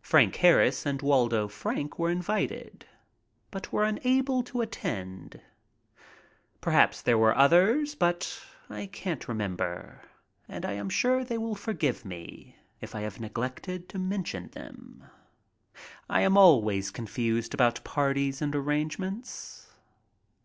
[0.00, 2.86] Frank Harris and Waldo Frank were invited,
[3.50, 5.40] but were unable to attend.
[6.60, 10.02] Perhaps there were others, but I can't remember,
[10.46, 15.02] and I am sure they will forgive me if I have neglected to mention them.
[16.08, 19.66] I am always confused about parties and arrangements.